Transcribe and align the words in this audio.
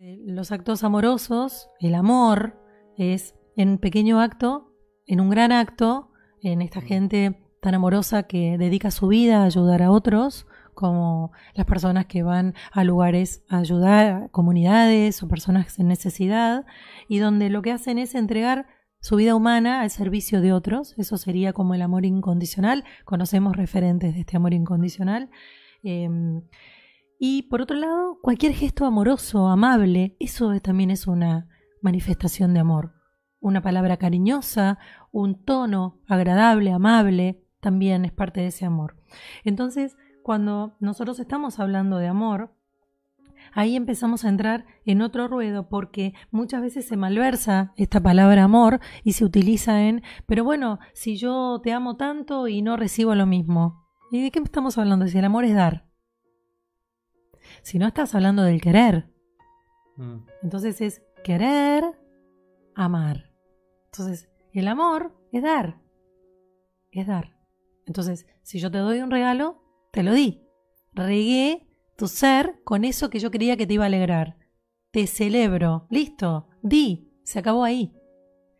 Los 0.00 0.50
actos 0.50 0.82
amorosos, 0.82 1.68
el 1.78 1.94
amor, 1.94 2.58
es 2.96 3.34
en 3.54 3.68
un 3.68 3.78
pequeño 3.78 4.18
acto, 4.18 4.72
en 5.06 5.20
un 5.20 5.28
gran 5.28 5.52
acto, 5.52 6.10
en 6.40 6.62
esta 6.62 6.80
gente 6.80 7.44
tan 7.60 7.74
amorosa 7.74 8.22
que 8.22 8.56
dedica 8.56 8.90
su 8.90 9.08
vida 9.08 9.42
a 9.42 9.44
ayudar 9.44 9.82
a 9.82 9.90
otros, 9.90 10.46
como 10.72 11.32
las 11.52 11.66
personas 11.66 12.06
que 12.06 12.22
van 12.22 12.54
a 12.72 12.82
lugares 12.82 13.44
a 13.50 13.58
ayudar 13.58 14.06
a 14.06 14.28
comunidades 14.28 15.22
o 15.22 15.28
personas 15.28 15.78
en 15.78 15.88
necesidad, 15.88 16.64
y 17.06 17.18
donde 17.18 17.50
lo 17.50 17.60
que 17.60 17.72
hacen 17.72 17.98
es 17.98 18.14
entregar 18.14 18.68
su 19.00 19.16
vida 19.16 19.34
humana 19.34 19.82
al 19.82 19.90
servicio 19.90 20.40
de 20.40 20.54
otros. 20.54 20.94
Eso 20.96 21.18
sería 21.18 21.52
como 21.52 21.74
el 21.74 21.82
amor 21.82 22.06
incondicional. 22.06 22.84
Conocemos 23.04 23.54
referentes 23.54 24.14
de 24.14 24.20
este 24.20 24.38
amor 24.38 24.54
incondicional. 24.54 25.28
Em, 25.82 26.40
y 27.22 27.42
por 27.42 27.60
otro 27.60 27.76
lado, 27.76 28.18
cualquier 28.22 28.54
gesto 28.54 28.86
amoroso, 28.86 29.48
amable, 29.48 30.16
eso 30.20 30.58
también 30.60 30.90
es 30.90 31.06
una 31.06 31.48
manifestación 31.82 32.54
de 32.54 32.60
amor. 32.60 32.94
Una 33.40 33.60
palabra 33.60 33.98
cariñosa, 33.98 34.78
un 35.12 35.44
tono 35.44 36.00
agradable, 36.08 36.72
amable, 36.72 37.44
también 37.60 38.06
es 38.06 38.12
parte 38.12 38.40
de 38.40 38.46
ese 38.46 38.64
amor. 38.64 38.96
Entonces, 39.44 39.98
cuando 40.22 40.78
nosotros 40.80 41.20
estamos 41.20 41.58
hablando 41.58 41.98
de 41.98 42.06
amor, 42.06 42.54
ahí 43.52 43.76
empezamos 43.76 44.24
a 44.24 44.30
entrar 44.30 44.64
en 44.86 45.02
otro 45.02 45.28
ruedo 45.28 45.68
porque 45.68 46.14
muchas 46.30 46.62
veces 46.62 46.88
se 46.88 46.96
malversa 46.96 47.74
esta 47.76 48.00
palabra 48.00 48.44
amor 48.44 48.80
y 49.04 49.12
se 49.12 49.26
utiliza 49.26 49.82
en, 49.82 50.02
pero 50.24 50.42
bueno, 50.42 50.78
si 50.94 51.18
yo 51.18 51.60
te 51.62 51.74
amo 51.74 51.98
tanto 51.98 52.48
y 52.48 52.62
no 52.62 52.78
recibo 52.78 53.14
lo 53.14 53.26
mismo. 53.26 53.86
¿Y 54.10 54.22
de 54.22 54.30
qué 54.30 54.38
estamos 54.38 54.78
hablando? 54.78 55.06
Si 55.06 55.18
el 55.18 55.26
amor 55.26 55.44
es 55.44 55.54
dar. 55.54 55.89
Si 57.62 57.78
no 57.78 57.86
estás 57.86 58.14
hablando 58.14 58.42
del 58.42 58.60
querer. 58.60 59.08
Mm. 59.96 60.26
Entonces 60.42 60.80
es 60.80 61.02
querer, 61.22 61.84
amar. 62.74 63.32
Entonces, 63.86 64.28
el 64.52 64.68
amor 64.68 65.14
es 65.32 65.42
dar. 65.42 65.80
Es 66.90 67.06
dar. 67.06 67.36
Entonces, 67.86 68.26
si 68.42 68.58
yo 68.58 68.70
te 68.70 68.78
doy 68.78 69.00
un 69.00 69.10
regalo, 69.10 69.62
te 69.92 70.02
lo 70.02 70.12
di. 70.12 70.46
Regué 70.92 71.68
tu 71.96 72.08
ser 72.08 72.60
con 72.64 72.84
eso 72.84 73.10
que 73.10 73.18
yo 73.18 73.30
creía 73.30 73.56
que 73.56 73.66
te 73.66 73.74
iba 73.74 73.84
a 73.84 73.88
alegrar. 73.88 74.38
Te 74.90 75.06
celebro. 75.06 75.86
Listo. 75.90 76.48
Di. 76.62 77.12
Se 77.24 77.38
acabó 77.38 77.64
ahí. 77.64 77.94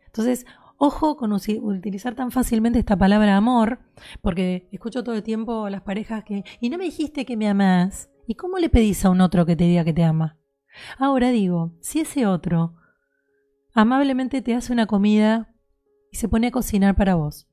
Entonces, 0.05 0.45
ojo 0.77 1.17
con 1.17 1.31
utilizar 1.31 2.15
tan 2.15 2.31
fácilmente 2.31 2.79
esta 2.79 2.97
palabra 2.97 3.37
amor, 3.37 3.79
porque 4.21 4.67
escucho 4.71 5.03
todo 5.03 5.15
el 5.15 5.23
tiempo 5.23 5.65
a 5.65 5.69
las 5.69 5.81
parejas 5.81 6.23
que, 6.23 6.43
y 6.59 6.69
no 6.69 6.77
me 6.77 6.85
dijiste 6.85 7.25
que 7.25 7.37
me 7.37 7.47
amás. 7.47 8.10
¿Y 8.27 8.35
cómo 8.35 8.59
le 8.59 8.69
pedís 8.69 9.03
a 9.05 9.09
un 9.09 9.21
otro 9.21 9.45
que 9.45 9.55
te 9.55 9.65
diga 9.65 9.83
que 9.83 9.93
te 9.93 10.03
ama? 10.03 10.37
Ahora 10.97 11.31
digo, 11.31 11.73
si 11.81 12.01
ese 12.01 12.25
otro 12.25 12.75
amablemente 13.73 14.41
te 14.41 14.55
hace 14.55 14.73
una 14.73 14.85
comida 14.85 15.53
y 16.11 16.17
se 16.17 16.29
pone 16.29 16.47
a 16.47 16.51
cocinar 16.51 16.95
para 16.95 17.15
vos, 17.15 17.47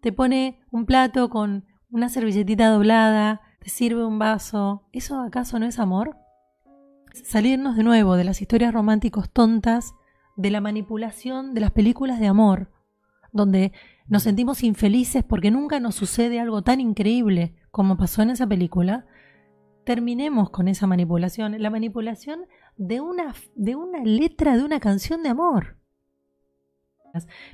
te 0.00 0.12
pone 0.12 0.60
un 0.70 0.86
plato 0.86 1.28
con 1.30 1.66
una 1.90 2.08
servilletita 2.08 2.68
doblada, 2.68 3.40
te 3.60 3.68
sirve 3.68 4.04
un 4.04 4.18
vaso, 4.18 4.86
¿eso 4.92 5.20
acaso 5.20 5.58
no 5.58 5.66
es 5.66 5.78
amor? 5.78 6.16
Salirnos 7.24 7.76
de 7.76 7.82
nuevo 7.82 8.16
de 8.16 8.24
las 8.24 8.40
historias 8.40 8.72
románticos 8.72 9.30
tontas, 9.30 9.94
de 10.36 10.50
la 10.50 10.60
manipulación 10.60 11.52
de 11.52 11.60
las 11.60 11.72
películas 11.72 12.20
de 12.20 12.28
amor, 12.28 12.70
donde 13.32 13.72
nos 14.06 14.22
sentimos 14.22 14.62
infelices 14.62 15.24
porque 15.24 15.50
nunca 15.50 15.80
nos 15.80 15.96
sucede 15.96 16.38
algo 16.38 16.62
tan 16.62 16.80
increíble 16.80 17.56
como 17.70 17.96
pasó 17.96 18.22
en 18.22 18.30
esa 18.30 18.46
película, 18.46 19.06
terminemos 19.88 20.50
con 20.50 20.68
esa 20.68 20.86
manipulación, 20.86 21.54
la 21.62 21.70
manipulación 21.70 22.40
de 22.76 23.00
una, 23.00 23.34
de 23.54 23.74
una 23.74 24.04
letra 24.04 24.54
de 24.54 24.62
una 24.62 24.80
canción 24.80 25.22
de 25.22 25.30
amor. 25.30 25.78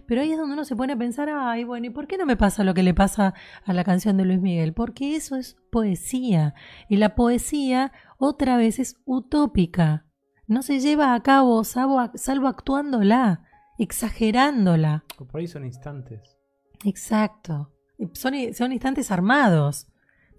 Pero 0.09 0.21
ahí 0.21 0.33
es 0.33 0.39
donde 0.39 0.55
uno 0.55 0.65
se 0.65 0.75
pone 0.75 0.95
a 0.95 0.99
pensar, 0.99 1.29
ay, 1.31 1.63
bueno, 1.63 1.87
¿y 1.87 1.91
por 1.91 2.09
qué 2.09 2.19
no 2.19 2.27
me 2.27 2.37
pasa 2.37 2.65
lo 2.65 2.75
que 2.75 2.83
le 2.83 2.93
pasa 2.93 3.35
a 3.65 3.73
la 3.73 3.85
canción 3.85 4.17
de 4.17 4.25
Luis 4.25 4.41
Miguel? 4.41 4.75
Porque 4.75 5.15
eso 5.15 5.37
es 5.37 5.57
poesía. 5.71 6.55
Y 6.89 6.97
la 6.97 7.15
poesía 7.15 7.93
otra 8.19 8.57
vez 8.57 8.81
es 8.81 9.01
utópica. 9.05 10.05
No 10.49 10.63
se 10.63 10.81
lleva 10.81 11.15
a 11.15 11.23
cabo 11.23 11.63
salvo, 11.63 12.03
salvo 12.17 12.49
actuándola, 12.49 13.45
exagerándola. 13.79 15.05
Por 15.17 15.41
ahí 15.41 15.47
son 15.47 15.65
instantes. 15.65 16.37
Exacto. 16.85 17.71
Son, 18.13 18.35
son 18.55 18.73
instantes 18.73 19.13
armados. 19.13 19.87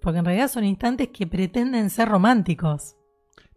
Porque 0.00 0.18
en 0.18 0.24
realidad 0.24 0.48
son 0.48 0.64
instantes 0.64 1.08
que 1.08 1.26
pretenden 1.26 1.90
ser 1.90 2.08
románticos. 2.08 2.96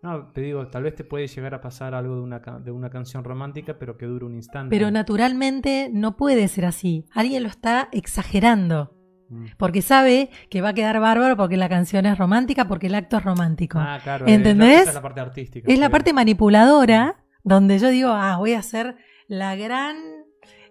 No, 0.01 0.31
te 0.31 0.41
digo, 0.41 0.67
tal 0.67 0.83
vez 0.83 0.95
te 0.95 1.03
puede 1.03 1.27
llegar 1.27 1.53
a 1.53 1.61
pasar 1.61 1.93
algo 1.93 2.15
de 2.15 2.21
una, 2.21 2.39
de 2.39 2.71
una 2.71 2.89
canción 2.89 3.23
romántica, 3.23 3.77
pero 3.77 3.97
que 3.97 4.05
dure 4.05 4.25
un 4.25 4.35
instante. 4.35 4.73
Pero 4.73 4.91
naturalmente 4.91 5.89
no 5.91 6.15
puede 6.15 6.47
ser 6.47 6.65
así. 6.65 7.05
Alguien 7.13 7.43
lo 7.43 7.49
está 7.49 7.89
exagerando. 7.91 8.95
Mm. 9.29 9.45
Porque 9.57 9.81
sabe 9.81 10.29
que 10.49 10.61
va 10.61 10.69
a 10.69 10.73
quedar 10.73 10.99
bárbaro 11.01 11.35
porque 11.35 11.57
la 11.57 11.67
canción 11.67 12.05
es 12.05 12.17
romántica, 12.17 12.67
porque 12.67 12.87
el 12.87 12.95
acto 12.95 13.17
es 13.17 13.23
romántico. 13.23 13.77
Ah, 13.79 13.99
claro. 14.01 14.25
¿Entendés? 14.27 14.69
Es 14.69 14.75
la, 14.75 14.81
esa 14.81 14.89
es 14.89 14.95
la 14.95 15.01
parte 15.01 15.19
artística. 15.19 15.71
es 15.71 15.79
la 15.79 15.89
parte 15.89 16.13
manipuladora 16.13 17.25
donde 17.43 17.77
yo 17.79 17.89
digo, 17.89 18.09
ah, 18.09 18.37
voy 18.37 18.53
a 18.53 18.61
ser 18.61 18.95
la 19.27 19.55
gran... 19.55 19.97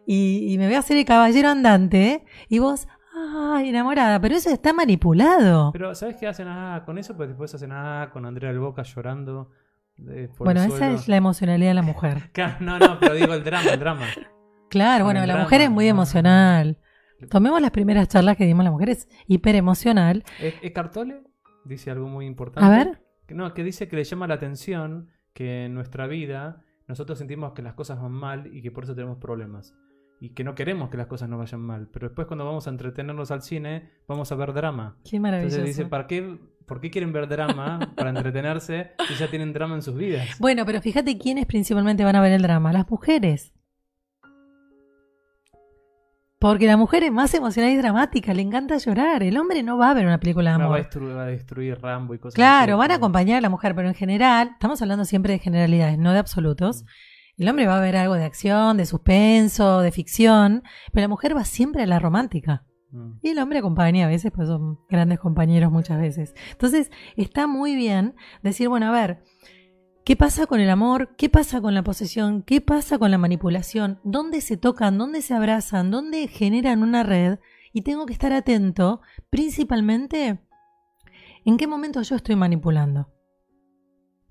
Y, 0.07 0.51
y 0.51 0.57
me 0.57 0.65
voy 0.67 0.75
a 0.75 0.79
hacer 0.79 0.97
el 0.97 1.05
caballero 1.05 1.51
andante. 1.51 2.25
Y 2.49 2.61
vos, 2.61 2.89
ay, 3.57 3.69
enamorada. 3.71 4.21
Pero 4.21 4.35
eso 4.35 4.51
está 4.51 4.73
manipulado. 4.73 5.73
Pero, 5.73 5.95
¿sabes 5.95 6.17
qué 6.17 6.27
hacen 6.27 6.49
ah, 6.49 6.83
con 6.85 6.99
eso? 6.99 7.17
Pues 7.17 7.29
después 7.29 7.55
hacen 7.55 7.73
ah, 7.73 8.11
con 8.13 8.27
Andrea 8.27 8.51
del 8.51 8.61
Boca 8.61 8.83
llorando. 8.83 9.51
eh, 10.09 10.29
por 10.37 10.47
bueno, 10.47 10.63
el 10.63 10.73
esa 10.73 10.93
es 10.93 11.09
la 11.09 11.17
emocionalidad 11.17 11.71
de 11.71 11.75
la 11.75 11.83
mujer. 11.83 12.31
No, 12.61 12.79
no, 12.79 12.99
pero 12.99 13.15
digo 13.15 13.35
el 13.35 13.45
drama, 13.45 13.71
el 13.71 13.81
drama. 13.81 14.07
Claro, 14.69 15.05
bueno, 15.05 15.21
el 15.21 15.27
la 15.27 15.35
drama, 15.35 15.45
mujer 15.45 15.61
es 15.63 15.71
muy 15.71 15.89
emocional. 15.89 16.79
Tomemos 17.31 17.61
las 17.61 17.71
primeras 17.71 18.07
charlas 18.09 18.37
que 18.37 18.45
dimos, 18.45 18.65
la 18.65 18.71
mujer 18.71 18.91
es 18.91 19.09
hiper 19.27 19.57
emocional. 19.57 20.25
¿Es, 20.41 20.55
es 20.63 20.73
Cartole? 20.73 21.23
Dice 21.65 21.91
algo 21.91 22.07
muy 22.07 22.27
importante. 22.27 22.67
A 22.67 22.71
ver. 22.71 23.03
Que 23.27 23.35
No, 23.35 23.53
que 23.55 23.65
dice 23.65 23.89
que 23.89 23.97
le 23.97 24.05
llama 24.05 24.27
la 24.27 24.35
atención 24.35 25.09
que 25.33 25.67
en 25.67 25.75
nuestra 25.75 26.07
vida 26.07 26.63
nosotros 26.87 27.19
sentimos 27.19 27.53
que 27.53 27.63
las 27.63 27.75
cosas 27.75 28.01
van 28.01 28.13
mal 28.13 28.49
y 28.55 28.63
que 28.63 28.71
por 28.71 28.85
eso 28.85 28.95
tenemos 28.95 29.19
problemas. 29.19 29.75
Y 30.21 30.31
que 30.31 30.43
no 30.43 30.55
queremos 30.55 30.91
que 30.91 30.97
las 30.97 31.07
cosas 31.07 31.29
no 31.29 31.39
vayan 31.39 31.61
mal. 31.61 31.89
Pero 31.93 32.09
después 32.09 32.27
cuando 32.27 32.45
vamos 32.45 32.67
a 32.67 32.71
entretenernos 32.71 33.31
al 33.31 33.43
cine, 33.43 33.91
vamos 34.09 34.33
a 34.33 34.35
ver 34.35 34.53
drama. 34.53 34.97
Qué 35.09 35.21
maravilloso. 35.21 35.57
Entonces 35.57 35.77
dice, 35.77 35.89
¿para 35.89 36.07
qué, 36.09 36.39
¿por 36.67 36.81
qué 36.81 36.91
quieren 36.91 37.13
ver 37.13 37.29
drama 37.29 37.93
para 37.97 38.11
entretenerse 38.11 38.93
si 39.07 39.15
ya 39.15 39.29
tienen 39.29 39.53
drama 39.53 39.77
en 39.77 39.83
sus 39.83 39.95
vidas? 39.95 40.27
Bueno, 40.41 40.67
pero 40.67 40.81
fíjate 40.81 41.17
quiénes 41.19 41.47
principalmente 41.47 42.05
van 42.05 42.17
a 42.17 42.21
ver 42.21 42.33
el 42.33 42.43
drama, 42.43 42.73
las 42.73 42.91
mujeres. 42.91 43.53
Porque 46.41 46.67
la 46.67 46.77
mujer 46.77 47.03
es 47.03 47.11
más 47.11 47.35
emocional 47.35 47.73
y 47.73 47.77
dramática, 47.77 48.33
le 48.33 48.43
encanta 48.43 48.77
llorar. 48.79 49.25
El 49.25 49.37
hombre 49.39 49.65
no 49.65 49.77
va 49.77 49.91
a 49.91 49.95
ver 49.95 50.07
una 50.07 50.21
película 50.21 50.53
de 50.53 50.59
No, 50.59 50.65
va, 50.65 50.65
a 50.65 50.69
amor. 50.69 50.79
destruir, 50.79 51.17
va 51.17 51.23
a 51.23 51.27
destruir 51.27 51.81
Rambo 51.81 52.15
y 52.15 52.19
cosas 52.19 52.35
Claro, 52.37 52.75
así, 52.75 52.79
van 52.79 52.91
a 52.93 52.95
acompañar 52.95 53.39
a 53.39 53.41
la 53.41 53.49
mujer, 53.49 53.75
pero 53.75 53.89
en 53.89 53.95
general, 53.95 54.51
estamos 54.53 54.81
hablando 54.81 55.05
siempre 55.05 55.33
de 55.33 55.41
generalidades, 55.41 55.99
no 55.99 56.13
de 56.13 56.19
absolutos. 56.21 56.85
El 57.39 57.49
hombre 57.49 57.69
va 57.69 57.79
a 57.79 57.81
ver 57.81 57.97
algo 57.97 58.15
de 58.15 58.25
acción, 58.25 58.77
de 58.77 58.85
suspenso, 58.85 59.81
de 59.81 59.93
ficción, 59.93 60.65
pero 60.93 61.03
la 61.03 61.09
mujer 61.09 61.37
va 61.37 61.45
siempre 61.45 61.85
a 61.85 61.87
la 61.87 62.01
romántica. 62.01 62.65
Mm. 62.91 63.13
Y 63.23 63.29
el 63.29 63.39
hombre 63.39 63.61
acompaña 63.61 64.07
a 64.07 64.09
veces, 64.09 64.33
pues 64.35 64.49
son 64.49 64.81
grandes 64.89 65.21
compañeros 65.21 65.71
muchas 65.71 66.01
veces. 66.01 66.35
Entonces, 66.51 66.91
está 67.17 67.47
muy 67.47 67.77
bien 67.77 68.17
decir, 68.43 68.69
bueno, 68.69 68.89
a 68.89 68.91
ver, 68.91 69.23
¿qué 70.05 70.17
pasa 70.17 70.47
con 70.47 70.59
el 70.59 70.69
amor? 70.69 71.15
¿Qué 71.17 71.29
pasa 71.29 71.61
con 71.61 71.75
la 71.75 71.85
posesión? 71.85 72.43
¿Qué 72.43 72.61
pasa 72.61 72.99
con 72.99 73.13
la 73.13 73.19
manipulación? 73.19 74.01
¿Dónde 74.03 74.41
se 74.41 74.57
tocan? 74.57 74.99
¿Dónde 74.99 75.23
se 75.23 75.35
abrazan? 75.35 75.93
¿Dónde 75.93 76.27
generan 76.27 76.83
una 76.83 77.05
red? 77.05 77.39
Y 77.73 77.83
tengo 77.83 78.05
que 78.05 78.15
estar 78.15 78.33
atento, 78.33 79.01
principalmente, 79.31 80.41
en 81.45 81.57
qué 81.57 81.69
momento 81.69 82.03
yo 82.03 82.17
estoy 82.17 82.35
manipulando. 82.35 83.13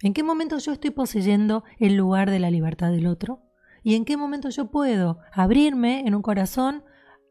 ¿En 0.02 0.14
qué 0.14 0.22
momento 0.24 0.60
yo 0.60 0.74
estoy 0.74 0.92
poseyendo 0.92 1.64
el 1.80 1.96
lugar 1.96 2.30
de 2.30 2.40
la 2.40 2.52
libertad 2.52 2.92
del 2.92 3.08
otro? 3.08 3.42
¿Y 3.84 3.96
en 3.96 4.06
qué 4.06 4.16
momento 4.16 4.50
yo 4.50 4.70
puedo 4.70 5.20
abrirme 5.34 6.02
en 6.06 6.14
un 6.14 6.22
corazón 6.22 6.84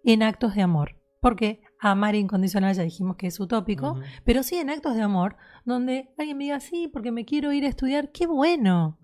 en 0.04 0.22
actos 0.22 0.54
de 0.54 0.62
amor? 0.62 0.96
Porque 1.20 1.62
amar 1.78 2.16
incondicional 2.16 2.74
ya 2.74 2.82
dijimos 2.82 3.16
que 3.16 3.28
es 3.28 3.38
utópico, 3.38 4.00
pero 4.24 4.42
sí 4.42 4.56
en 4.56 4.70
actos 4.70 4.96
de 4.96 5.02
amor 5.02 5.36
donde 5.64 6.12
alguien 6.18 6.38
me 6.38 6.44
diga, 6.44 6.60
sí, 6.60 6.88
porque 6.92 7.12
me 7.12 7.24
quiero 7.24 7.52
ir 7.52 7.64
a 7.64 7.68
estudiar, 7.68 8.10
qué 8.10 8.26
bueno. 8.26 8.98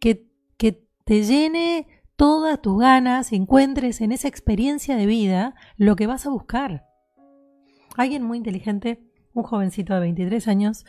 Que, 0.00 0.28
que 0.56 0.84
te 1.04 1.22
llene 1.22 1.86
todas 2.16 2.60
tus 2.60 2.80
ganas, 2.80 3.32
encuentres 3.32 4.00
en 4.00 4.10
esa 4.10 4.26
experiencia 4.28 4.96
de 4.96 5.06
vida 5.06 5.54
lo 5.76 5.94
que 5.94 6.08
vas 6.08 6.26
a 6.26 6.30
buscar. 6.30 6.86
Alguien 7.96 8.22
muy 8.22 8.38
inteligente, 8.38 9.11
un 9.34 9.42
jovencito 9.42 9.94
de 9.94 10.00
23 10.00 10.48
años, 10.48 10.84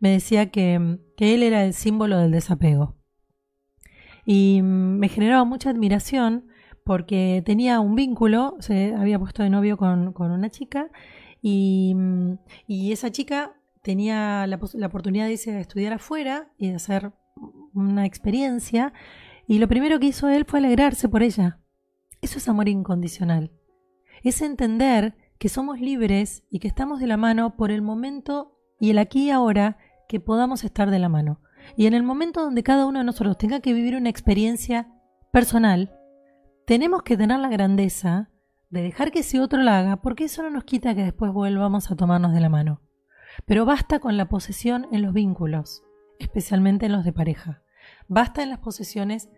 me 0.00 0.10
decía 0.10 0.50
que, 0.50 0.74
él 1.18 1.42
era 1.42 1.64
el 1.64 1.74
símbolo 1.74 2.18
del 2.18 2.30
desapego. 2.30 2.96
Y 4.24 4.60
mm, 4.62 4.98
me 4.98 5.08
generaba 5.08 5.44
mucha 5.44 5.70
admiración 5.70 6.48
porque 6.84 7.42
tenía 7.44 7.80
un 7.80 7.94
vínculo, 7.94 8.56
se 8.60 8.94
había 8.94 9.18
puesto 9.18 9.42
de 9.42 9.50
novio 9.50 9.76
con, 9.76 10.14
una 10.18 10.50
chica 10.50 10.90
y, 11.42 11.92
mm, 11.94 12.38
y 12.66 12.92
esa 12.92 13.10
chica 13.10 13.54
tenía 13.82 14.46
la 14.46 14.86
oportunidad 14.86 15.26
de 15.26 15.32
irse 15.32 15.52
a 15.52 15.60
estudiar 15.60 15.92
afuera 15.94 16.52
y 16.58 16.68
de 16.68 16.76
hacer 16.76 17.12
una 17.74 18.04
experiencia 18.06 18.92
y 19.46 19.58
lo 19.58 19.68
primero 19.68 19.98
que 19.98 20.06
hizo 20.08 20.28
él 20.28 20.44
fue 20.46 20.58
alegrarse 20.58 21.08
por 21.08 21.22
ella. 21.22 21.58
Eso 22.20 22.38
es 22.38 22.48
amor 22.48 22.68
incondicional. 22.68 23.50
Es 24.22 24.42
entender 24.42 25.16
que 25.38 25.48
somos 25.48 25.80
libres 25.80 26.42
y 26.50 26.58
que 26.58 26.68
estamos 26.68 27.00
de 27.00 27.06
la 27.06 27.16
mano 27.16 27.56
por 27.56 27.70
el 27.70 27.82
momento 27.82 28.58
y 28.80 28.90
el 28.90 28.98
aquí 28.98 29.26
y 29.26 29.30
ahora 29.30 29.78
que 30.08 30.20
podamos 30.20 30.64
estar 30.64 30.90
de 30.90 30.98
la 30.98 31.08
mano. 31.08 31.40
Y 31.76 31.86
en 31.86 31.94
el 31.94 32.02
momento 32.02 32.42
donde 32.42 32.62
cada 32.62 32.86
uno 32.86 32.98
de 32.98 33.04
nosotros 33.04 33.38
tenga 33.38 33.60
que 33.60 33.72
vivir 33.72 33.96
una 33.96 34.08
experiencia 34.08 34.88
personal, 35.32 35.94
tenemos 36.66 37.02
que 37.02 37.16
tener 37.16 37.38
la 37.38 37.48
grandeza 37.48 38.30
de 38.70 38.82
dejar 38.82 39.10
que 39.10 39.20
ese 39.20 39.40
otro 39.40 39.62
la 39.62 39.78
haga, 39.78 39.96
porque 39.96 40.24
eso 40.24 40.42
no 40.42 40.50
nos 40.50 40.64
quita 40.64 40.94
que 40.94 41.04
después 41.04 41.32
volvamos 41.32 41.90
a 41.90 41.96
tomarnos 41.96 42.32
de 42.32 42.40
la 42.40 42.48
mano. 42.48 42.82
Pero 43.46 43.64
basta 43.64 44.00
con 44.00 44.16
la 44.16 44.28
posesión 44.28 44.86
en 44.90 45.02
los 45.02 45.12
vínculos, 45.12 45.82
especialmente 46.18 46.86
en 46.86 46.92
los 46.92 47.04
de 47.04 47.12
pareja. 47.12 47.62
Basta 48.08 48.42
en 48.42 48.50
las 48.50 48.58
posesiones 48.58 49.28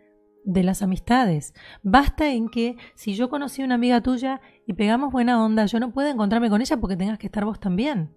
de 0.44 0.62
las 0.62 0.82
amistades. 0.82 1.54
Basta 1.82 2.30
en 2.30 2.48
que 2.48 2.76
si 2.94 3.14
yo 3.14 3.28
conocí 3.28 3.62
a 3.62 3.64
una 3.64 3.74
amiga 3.74 4.00
tuya 4.00 4.40
y 4.70 4.72
pegamos 4.72 5.10
buena 5.10 5.44
onda, 5.44 5.66
yo 5.66 5.80
no 5.80 5.90
puedo 5.90 6.08
encontrarme 6.08 6.48
con 6.48 6.60
ella 6.60 6.76
porque 6.76 6.96
tengas 6.96 7.18
que 7.18 7.26
estar 7.26 7.44
vos 7.44 7.58
también. 7.58 8.14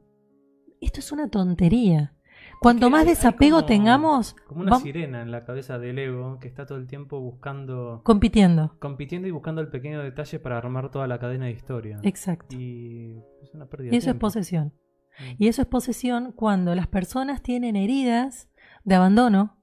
Esto 0.81 0.99
es 0.99 1.11
una 1.11 1.27
tontería. 1.27 2.13
Cuanto 2.61 2.91
más 2.91 3.07
desapego 3.07 3.65
tengamos... 3.65 4.35
Como 4.45 4.61
una 4.61 4.79
sirena 4.79 5.23
en 5.23 5.31
la 5.31 5.45
cabeza 5.45 5.79
del 5.79 5.97
ego 5.97 6.37
que 6.39 6.47
está 6.47 6.67
todo 6.67 6.77
el 6.77 6.85
tiempo 6.85 7.19
buscando... 7.19 8.01
Compitiendo. 8.03 8.75
Compitiendo 8.77 9.27
y 9.27 9.31
buscando 9.31 9.61
el 9.61 9.69
pequeño 9.69 10.03
detalle 10.03 10.37
para 10.37 10.59
armar 10.59 10.91
toda 10.91 11.07
la 11.07 11.17
cadena 11.17 11.45
de 11.45 11.53
historia. 11.53 11.99
Exacto. 12.03 12.55
Y 12.55 13.19
es 13.41 13.51
una 13.55 13.65
pérdida 13.65 13.91
Y 13.91 13.97
eso 13.97 14.11
es 14.11 14.15
posesión. 14.17 14.73
Mm. 15.17 15.43
Y 15.43 15.47
eso 15.47 15.63
es 15.63 15.67
posesión 15.67 16.33
cuando 16.33 16.75
las 16.75 16.85
personas 16.85 17.41
tienen 17.41 17.75
heridas 17.75 18.47
de 18.83 18.93
abandono, 18.93 19.57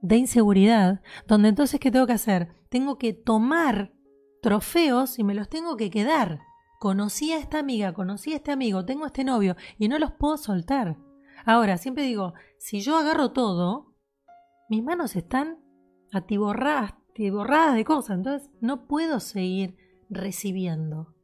de 0.00 0.16
inseguridad, 0.16 1.02
donde 1.28 1.50
entonces, 1.50 1.78
¿qué 1.80 1.90
tengo 1.90 2.06
que 2.06 2.14
hacer? 2.14 2.48
Tengo 2.70 2.96
que 2.96 3.12
tomar 3.12 3.92
trofeos 4.44 5.18
y 5.18 5.24
me 5.24 5.32
los 5.32 5.48
tengo 5.48 5.74
que 5.78 5.88
quedar. 5.88 6.42
Conocí 6.78 7.32
a 7.32 7.38
esta 7.38 7.58
amiga, 7.58 7.94
conocí 7.94 8.34
a 8.34 8.36
este 8.36 8.52
amigo, 8.52 8.84
tengo 8.84 9.04
a 9.04 9.06
este 9.06 9.24
novio 9.24 9.56
y 9.78 9.88
no 9.88 9.98
los 9.98 10.12
puedo 10.12 10.36
soltar. 10.36 10.98
Ahora, 11.46 11.78
siempre 11.78 12.04
digo, 12.04 12.34
si 12.58 12.82
yo 12.82 12.98
agarro 12.98 13.32
todo, 13.32 13.94
mis 14.68 14.84
manos 14.84 15.16
están 15.16 15.60
atiborradas, 16.12 16.92
atiborradas 17.12 17.74
de 17.74 17.86
cosas, 17.86 18.18
entonces 18.18 18.50
no 18.60 18.86
puedo 18.86 19.18
seguir 19.18 19.78
recibiendo. 20.10 21.14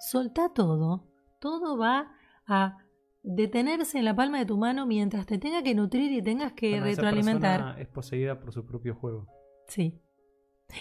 Solta 0.00 0.48
todo, 0.54 1.10
todo 1.40 1.76
va 1.76 2.14
a 2.46 2.78
detenerse 3.22 3.98
en 3.98 4.06
la 4.06 4.16
palma 4.16 4.38
de 4.38 4.46
tu 4.46 4.56
mano 4.56 4.86
mientras 4.86 5.26
te 5.26 5.36
tenga 5.36 5.62
que 5.62 5.74
nutrir 5.74 6.10
y 6.10 6.22
tengas 6.22 6.54
que 6.54 6.80
retroalimentar. 6.80 7.78
es 7.78 7.88
poseída 7.88 8.40
por 8.40 8.50
su 8.50 8.64
propio 8.64 8.94
juego. 8.94 9.26
Sí. 9.68 10.00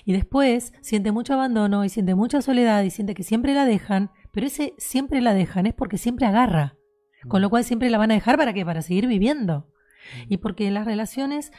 Y 0.04 0.14
después 0.14 0.74
siente 0.82 1.12
mucho 1.12 1.34
abandono 1.34 1.86
y 1.86 1.90
siente 1.90 2.16
mucha 2.16 2.42
soledad 2.42 2.84
y 2.84 2.90
siente 2.90 3.14
que 3.14 3.24
siempre 3.24 3.54
la 3.54 3.66
dejan, 3.66 4.12
pero 4.32 4.48
ese 4.48 4.74
siempre 4.78 5.22
la 5.22 5.34
dejan 5.34 5.66
es 5.66 5.74
porque 5.74 5.98
siempre 5.98 6.26
agarra. 6.26 6.76
Con 7.28 7.42
lo 7.42 7.50
cual 7.50 7.64
siempre 7.64 7.90
la 7.90 7.98
van 7.98 8.12
a 8.12 8.16
dejar 8.16 8.38
para 8.38 8.54
qué? 8.54 8.66
Para 8.66 8.82
seguir 8.82 9.08
viviendo. 9.08 9.68
Y 10.28 10.38
porque 10.38 10.70
las 10.72 10.86
relaciones 10.86 11.52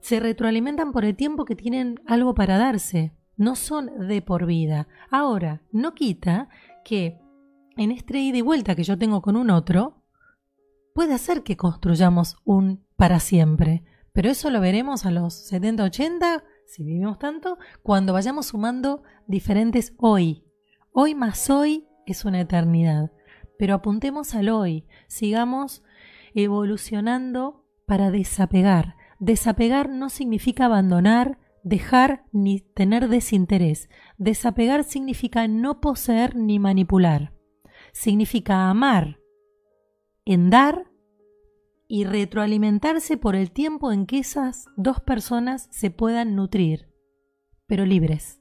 se 0.00 0.20
retroalimentan 0.20 0.92
por 0.92 1.04
el 1.04 1.16
tiempo 1.16 1.44
que 1.44 1.56
tienen 1.56 2.00
algo 2.06 2.34
para 2.34 2.58
darse. 2.58 3.12
No 3.36 3.56
son 3.56 4.08
de 4.08 4.22
por 4.22 4.46
vida. 4.46 4.88
Ahora, 5.10 5.62
no 5.70 5.94
quita 5.94 6.48
que 6.84 7.18
en 7.76 7.90
este 7.90 8.18
ida 8.18 8.38
y 8.38 8.42
vuelta 8.42 8.74
que 8.74 8.84
yo 8.84 8.98
tengo 8.98 9.22
con 9.22 9.36
un 9.36 9.50
otro, 9.50 10.02
puede 10.94 11.14
hacer 11.14 11.42
que 11.42 11.56
construyamos 11.56 12.36
un 12.44 12.84
para 12.96 13.20
siempre, 13.20 13.82
pero 14.12 14.30
eso 14.30 14.50
lo 14.50 14.60
veremos 14.60 15.06
a 15.06 15.10
los 15.10 15.34
70, 15.34 15.84
80, 15.84 16.44
si 16.66 16.84
vivimos 16.84 17.18
tanto, 17.18 17.58
cuando 17.82 18.12
vayamos 18.12 18.46
sumando 18.46 19.02
diferentes 19.26 19.94
hoy. 19.98 20.44
Hoy 20.92 21.14
más 21.14 21.50
hoy 21.50 21.86
es 22.06 22.24
una 22.24 22.40
eternidad, 22.40 23.12
pero 23.58 23.74
apuntemos 23.74 24.34
al 24.34 24.48
hoy, 24.48 24.86
sigamos 25.08 25.82
evolucionando 26.34 27.64
para 27.86 28.10
desapegar. 28.10 28.96
Desapegar 29.18 29.88
no 29.88 30.08
significa 30.08 30.64
abandonar, 30.64 31.38
dejar 31.62 32.24
ni 32.32 32.60
tener 32.60 33.08
desinterés. 33.08 33.88
Desapegar 34.18 34.84
significa 34.84 35.46
no 35.48 35.80
poseer 35.80 36.36
ni 36.36 36.58
manipular. 36.58 37.34
Significa 37.92 38.68
amar 38.68 39.20
en 40.24 40.50
dar 40.50 40.91
y 41.94 42.04
retroalimentarse 42.04 43.18
por 43.18 43.36
el 43.36 43.50
tiempo 43.50 43.92
en 43.92 44.06
que 44.06 44.18
esas 44.18 44.64
dos 44.78 45.00
personas 45.00 45.68
se 45.70 45.90
puedan 45.90 46.34
nutrir, 46.34 46.88
pero 47.66 47.84
libres. 47.84 48.40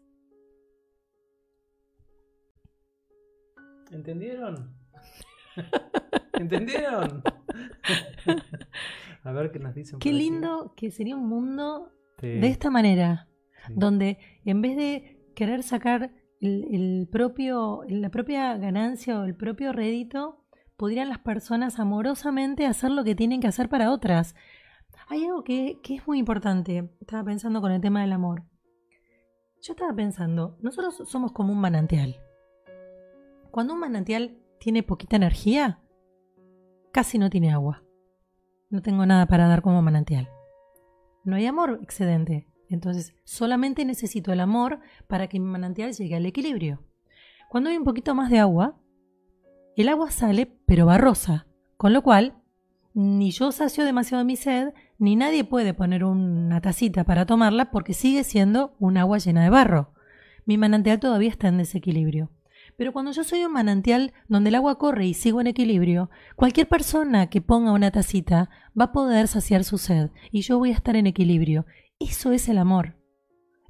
¿Entendieron? 3.91 4.73
¿Entendieron? 6.39 7.21
A 9.23 9.31
ver 9.33 9.51
qué 9.51 9.59
nos 9.59 9.75
dicen. 9.75 9.99
Qué 9.99 10.13
lindo 10.13 10.73
que 10.77 10.89
sería 10.89 11.17
un 11.17 11.27
mundo 11.27 11.91
de 12.21 12.47
esta 12.47 12.69
manera, 12.69 13.27
donde 13.67 14.17
en 14.45 14.61
vez 14.61 14.77
de 14.77 15.25
querer 15.35 15.63
sacar 15.63 16.13
el, 16.39 17.09
propio, 17.11 17.81
la 17.89 18.11
propia 18.11 18.55
ganancia 18.55 19.19
o 19.19 19.25
el 19.25 19.35
propio 19.35 19.73
rédito, 19.73 20.40
pudieran 20.81 21.09
las 21.09 21.19
personas 21.19 21.77
amorosamente 21.77 22.65
hacer 22.65 22.89
lo 22.89 23.03
que 23.03 23.13
tienen 23.13 23.39
que 23.39 23.45
hacer 23.45 23.69
para 23.69 23.91
otras. 23.91 24.33
Hay 25.09 25.25
algo 25.25 25.43
que, 25.43 25.79
que 25.83 25.93
es 25.93 26.07
muy 26.07 26.17
importante. 26.17 26.89
Estaba 26.99 27.23
pensando 27.23 27.61
con 27.61 27.71
el 27.71 27.81
tema 27.81 28.01
del 28.01 28.11
amor. 28.13 28.45
Yo 29.61 29.73
estaba 29.73 29.93
pensando, 29.93 30.57
nosotros 30.59 31.07
somos 31.07 31.33
como 31.33 31.53
un 31.53 31.61
manantial. 31.61 32.15
Cuando 33.51 33.75
un 33.75 33.79
manantial 33.79 34.39
tiene 34.59 34.81
poquita 34.81 35.17
energía, 35.17 35.81
casi 36.91 37.19
no 37.19 37.29
tiene 37.29 37.51
agua. 37.51 37.83
No 38.71 38.81
tengo 38.81 39.05
nada 39.05 39.27
para 39.27 39.47
dar 39.47 39.61
como 39.61 39.83
manantial. 39.83 40.29
No 41.23 41.35
hay 41.35 41.45
amor 41.45 41.79
excedente. 41.83 42.47
Entonces, 42.69 43.13
solamente 43.23 43.85
necesito 43.85 44.33
el 44.33 44.39
amor 44.39 44.79
para 45.05 45.27
que 45.27 45.39
mi 45.39 45.45
manantial 45.45 45.93
llegue 45.93 46.15
al 46.15 46.25
equilibrio. 46.25 46.83
Cuando 47.51 47.69
hay 47.69 47.77
un 47.77 47.83
poquito 47.83 48.15
más 48.15 48.31
de 48.31 48.39
agua, 48.39 48.81
el 49.77 49.89
agua 49.89 50.11
sale 50.11 50.57
pero 50.65 50.85
barrosa, 50.85 51.47
con 51.77 51.93
lo 51.93 52.01
cual 52.01 52.35
ni 52.93 53.31
yo 53.31 53.51
sacio 53.51 53.85
demasiado 53.85 54.25
mi 54.25 54.35
sed, 54.35 54.73
ni 54.97 55.15
nadie 55.15 55.43
puede 55.43 55.73
poner 55.73 56.03
una 56.03 56.61
tacita 56.61 57.03
para 57.05 57.25
tomarla 57.25 57.71
porque 57.71 57.93
sigue 57.93 58.23
siendo 58.23 58.75
un 58.79 58.97
agua 58.97 59.17
llena 59.17 59.43
de 59.43 59.49
barro. 59.49 59.93
Mi 60.45 60.57
manantial 60.57 60.99
todavía 60.99 61.29
está 61.29 61.47
en 61.47 61.57
desequilibrio. 61.57 62.31
Pero 62.77 62.93
cuando 62.93 63.11
yo 63.11 63.23
soy 63.23 63.45
un 63.45 63.53
manantial 63.53 64.13
donde 64.27 64.49
el 64.49 64.55
agua 64.55 64.77
corre 64.77 65.05
y 65.05 65.13
sigo 65.13 65.41
en 65.41 65.47
equilibrio, 65.47 66.09
cualquier 66.35 66.67
persona 66.67 67.27
que 67.27 67.41
ponga 67.41 67.71
una 67.71 67.91
tacita 67.91 68.49
va 68.79 68.85
a 68.85 68.91
poder 68.91 69.27
saciar 69.27 69.63
su 69.63 69.77
sed 69.77 70.09
y 70.31 70.41
yo 70.41 70.57
voy 70.57 70.71
a 70.71 70.75
estar 70.75 70.95
en 70.95 71.07
equilibrio. 71.07 71.65
Eso 71.99 72.31
es 72.31 72.49
el 72.49 72.57
amor. 72.57 72.97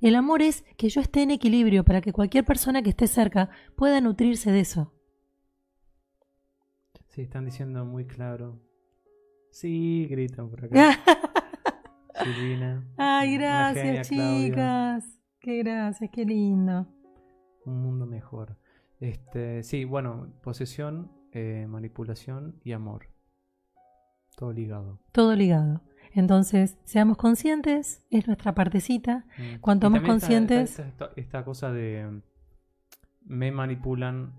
El 0.02 0.16
amor 0.16 0.42
es 0.42 0.64
que 0.78 0.90
yo 0.90 1.02
esté 1.02 1.22
en 1.22 1.32
equilibrio 1.32 1.84
para 1.86 2.02
que 2.02 2.14
cualquier 2.14 2.44
persona 2.44 2.82
que 2.82 2.90
esté 2.90 3.08
cerca 3.08 3.50
pueda 3.76 4.02
nutrirse 4.02 4.52
de 4.52 4.62
eso. 4.62 4.94
Sí, 7.22 7.26
están 7.26 7.46
diciendo 7.46 7.86
muy 7.86 8.06
claro. 8.06 8.60
Sí, 9.52 10.08
gritan 10.10 10.50
por 10.50 10.66
acá. 10.66 10.98
Silvina. 12.24 12.84
Ay, 12.98 13.38
gracias, 13.38 14.10
chicas. 14.10 15.22
Qué 15.40 15.58
gracias, 15.60 16.10
qué 16.12 16.26
lindo. 16.26 16.88
Un 17.64 17.80
mundo 17.84 18.08
mejor. 18.08 18.58
Este, 19.00 19.62
sí, 19.62 19.86
bueno, 19.86 20.34
posesión, 20.42 21.12
eh, 21.32 21.68
manipulación 21.70 22.60
y 22.64 22.72
amor. 22.72 23.06
Todo 24.36 24.52
ligado. 24.52 25.00
Todo 25.12 25.36
ligado. 25.36 25.84
Entonces, 26.14 26.80
seamos 26.86 27.18
conscientes, 27.18 28.04
es 28.10 28.26
nuestra 28.26 28.56
partecita. 28.56 29.28
Mm. 29.38 29.60
Cuanto 29.60 29.92
más 29.92 30.02
conscientes. 30.02 30.82
esta, 31.16 31.46
cosa 31.46 31.72
de 31.72 32.24
me 33.24 33.52
manipulan, 33.52 34.34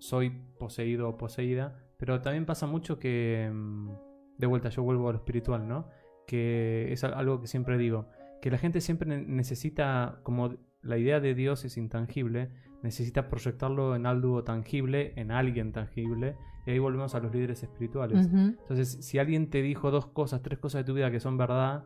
soy 0.00 0.30
poseído 0.58 1.08
o 1.08 1.16
poseída 1.16 1.83
pero 1.98 2.20
también 2.20 2.46
pasa 2.46 2.66
mucho 2.66 2.98
que, 2.98 3.50
mm, 3.52 3.90
de 4.38 4.46
vuelta, 4.46 4.68
yo 4.68 4.82
vuelvo 4.82 5.08
a 5.08 5.12
lo 5.12 5.18
espiritual, 5.18 5.68
¿no? 5.68 5.88
Que 6.26 6.92
es 6.92 7.04
algo 7.04 7.40
que 7.40 7.46
siempre 7.46 7.78
digo, 7.78 8.08
que 8.42 8.50
la 8.50 8.58
gente 8.58 8.80
siempre 8.80 9.24
necesita, 9.24 10.20
como 10.22 10.56
la 10.82 10.98
idea 10.98 11.20
de 11.20 11.34
Dios 11.34 11.64
es 11.64 11.76
intangible, 11.76 12.50
necesita 12.82 13.28
proyectarlo 13.28 13.96
en 13.96 14.06
algo 14.06 14.44
tangible, 14.44 15.14
en 15.16 15.30
alguien 15.30 15.72
tangible, 15.72 16.36
y 16.66 16.72
ahí 16.72 16.78
volvemos 16.78 17.14
a 17.14 17.20
los 17.20 17.32
líderes 17.32 17.62
espirituales. 17.62 18.26
Entonces, 18.26 18.98
si 19.04 19.18
alguien 19.18 19.50
te 19.50 19.62
dijo 19.62 19.90
dos 19.90 20.06
cosas, 20.06 20.42
tres 20.42 20.58
cosas 20.58 20.80
de 20.80 20.84
tu 20.84 20.94
vida 20.94 21.10
que 21.10 21.20
son 21.20 21.36
verdad, 21.36 21.84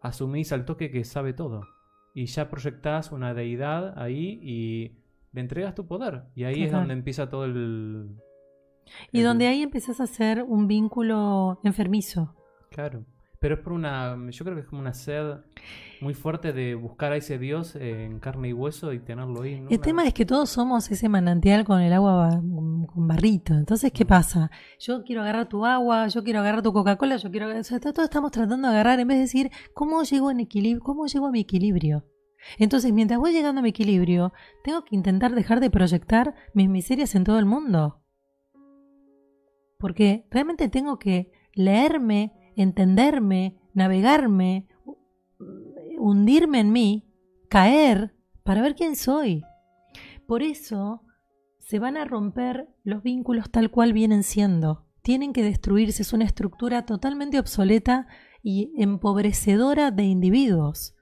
asumís 0.00 0.52
al 0.52 0.64
toque 0.64 0.90
que 0.90 1.04
sabe 1.04 1.32
todo. 1.32 1.62
Y 2.14 2.26
ya 2.26 2.50
proyectás 2.50 3.12
una 3.12 3.32
deidad 3.32 3.98
ahí 3.98 4.38
y 4.42 4.98
le 5.32 5.40
entregas 5.40 5.74
tu 5.74 5.86
poder. 5.86 6.24
Y 6.34 6.44
ahí 6.44 6.62
es 6.62 6.72
donde 6.72 6.92
empieza 6.92 7.30
todo 7.30 7.46
el, 7.46 8.16
y 9.10 9.20
donde 9.22 9.46
ahí 9.46 9.62
empezás 9.62 10.00
a 10.00 10.04
hacer 10.04 10.42
un 10.42 10.66
vínculo 10.66 11.60
enfermizo. 11.64 12.34
Claro. 12.70 13.04
Pero 13.42 13.56
es 13.56 13.60
por 13.60 13.72
una. 13.72 14.16
Yo 14.30 14.44
creo 14.44 14.54
que 14.54 14.62
es 14.62 14.68
como 14.68 14.80
una 14.80 14.94
sed 14.94 15.38
muy 16.00 16.14
fuerte 16.14 16.52
de 16.52 16.76
buscar 16.76 17.10
a 17.10 17.16
ese 17.16 17.38
Dios 17.38 17.74
en 17.74 18.20
carne 18.20 18.50
y 18.50 18.52
hueso 18.52 18.92
y 18.92 19.00
tenerlo 19.00 19.42
ahí. 19.42 19.60
¿no? 19.60 19.68
El 19.68 19.80
tema 19.80 20.04
es 20.06 20.14
que 20.14 20.24
todos 20.24 20.48
somos 20.48 20.88
ese 20.92 21.08
manantial 21.08 21.64
con 21.64 21.80
el 21.80 21.92
agua 21.92 22.30
con 22.30 23.08
barrito. 23.08 23.54
Entonces, 23.54 23.90
¿qué 23.92 24.06
pasa? 24.06 24.50
Yo 24.78 25.02
quiero 25.02 25.22
agarrar 25.22 25.48
tu 25.48 25.66
agua, 25.66 26.06
yo 26.06 26.22
quiero 26.22 26.38
agarrar 26.38 26.62
tu 26.62 26.72
Coca-Cola, 26.72 27.16
yo 27.16 27.30
quiero... 27.32 27.58
O 27.58 27.64
sea, 27.64 27.80
todos 27.80 28.04
estamos 28.04 28.30
tratando 28.30 28.68
de 28.68 28.74
agarrar 28.74 29.00
en 29.00 29.08
vez 29.08 29.16
de 29.16 29.22
decir, 29.22 29.50
¿cómo 29.74 30.04
llego, 30.04 30.30
en 30.30 30.38
equilibrio, 30.38 30.82
¿cómo 30.82 31.06
llego 31.06 31.26
a 31.26 31.32
mi 31.32 31.40
equilibrio? 31.40 32.04
Entonces, 32.58 32.92
mientras 32.92 33.18
voy 33.18 33.32
llegando 33.32 33.60
a 33.60 33.62
mi 33.62 33.70
equilibrio, 33.70 34.32
tengo 34.64 34.84
que 34.84 34.94
intentar 34.94 35.34
dejar 35.34 35.60
de 35.60 35.70
proyectar 35.70 36.34
mis 36.54 36.68
miserias 36.68 37.14
en 37.14 37.24
todo 37.24 37.38
el 37.38 37.46
mundo. 37.46 38.01
Porque 39.82 40.24
realmente 40.30 40.68
tengo 40.68 41.00
que 41.00 41.32
leerme, 41.54 42.32
entenderme, 42.54 43.58
navegarme, 43.74 44.68
hundirme 45.98 46.60
en 46.60 46.70
mí, 46.70 47.08
caer, 47.48 48.14
para 48.44 48.62
ver 48.62 48.76
quién 48.76 48.94
soy. 48.94 49.42
Por 50.28 50.44
eso 50.44 51.02
se 51.58 51.80
van 51.80 51.96
a 51.96 52.04
romper 52.04 52.68
los 52.84 53.02
vínculos 53.02 53.50
tal 53.50 53.72
cual 53.72 53.92
vienen 53.92 54.22
siendo. 54.22 54.86
Tienen 55.02 55.32
que 55.32 55.42
destruirse. 55.42 56.02
Es 56.02 56.12
una 56.12 56.26
estructura 56.26 56.86
totalmente 56.86 57.40
obsoleta 57.40 58.06
y 58.40 58.72
empobrecedora 58.80 59.90
de 59.90 60.04
individuos. 60.04 60.94